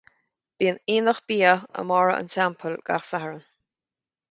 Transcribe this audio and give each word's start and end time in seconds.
Bíonn 0.61 0.79
aonach 0.93 1.19
bia 1.33 1.51
i 1.59 1.85
mBarra 1.91 2.17
an 2.23 2.33
Teampaill 2.37 2.81
gach 2.91 3.09
Satharn. 3.13 3.41